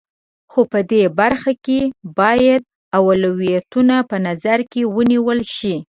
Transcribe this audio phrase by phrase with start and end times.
[0.51, 1.79] خو په دې برخه کې
[2.19, 2.61] باید
[2.97, 5.75] اولویتونه په نظر کې ونیول شي.